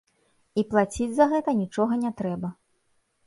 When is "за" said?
1.17-1.27